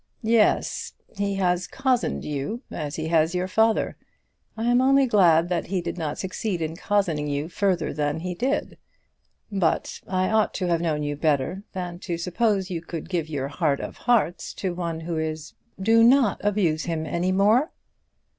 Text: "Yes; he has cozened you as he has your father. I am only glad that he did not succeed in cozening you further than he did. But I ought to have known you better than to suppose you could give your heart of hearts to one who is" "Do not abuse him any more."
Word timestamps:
"Yes; 0.23 0.93
he 1.15 1.35
has 1.35 1.67
cozened 1.67 2.25
you 2.25 2.63
as 2.71 2.95
he 2.95 3.09
has 3.09 3.35
your 3.35 3.47
father. 3.47 3.97
I 4.57 4.63
am 4.63 4.81
only 4.81 5.05
glad 5.05 5.47
that 5.49 5.67
he 5.67 5.79
did 5.79 5.95
not 5.95 6.17
succeed 6.17 6.59
in 6.59 6.75
cozening 6.75 7.27
you 7.27 7.47
further 7.49 7.93
than 7.93 8.21
he 8.21 8.33
did. 8.33 8.79
But 9.51 10.01
I 10.07 10.31
ought 10.31 10.55
to 10.55 10.65
have 10.65 10.81
known 10.81 11.03
you 11.03 11.15
better 11.15 11.61
than 11.73 11.99
to 11.99 12.17
suppose 12.17 12.71
you 12.71 12.81
could 12.81 13.09
give 13.09 13.29
your 13.29 13.49
heart 13.49 13.79
of 13.79 13.95
hearts 13.97 14.55
to 14.55 14.73
one 14.73 15.01
who 15.01 15.19
is" 15.19 15.53
"Do 15.89 16.03
not 16.03 16.41
abuse 16.43 16.85
him 16.85 17.05
any 17.05 17.31
more." 17.31 17.71